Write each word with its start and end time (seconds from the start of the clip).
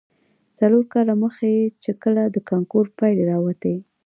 څلور 0.57 0.83
کاله 0.93 1.13
مخې، 1.23 1.53
چې 1.83 1.91
کله 2.03 2.21
د 2.29 2.37
کانکور 2.49 2.85
پايلې 2.97 3.23
راوتې. 3.31 3.75